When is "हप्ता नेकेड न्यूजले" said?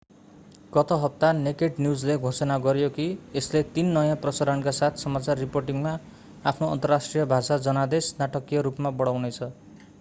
1.01-2.15